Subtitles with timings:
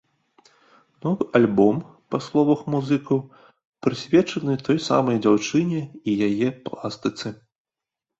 [1.05, 1.75] Новы альбом,
[2.15, 3.19] па словах музыкаў,
[3.87, 7.27] прысвечаны той самай дзяўчыне і яе пластыцы.